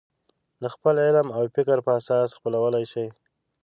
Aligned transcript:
د 0.61 0.63
خپل 0.73 0.95
علم 1.05 1.27
او 1.37 1.43
فکر 1.55 1.77
په 1.85 1.91
اساس 1.99 2.29
خپلولی 2.37 2.83
شي. 2.91 3.05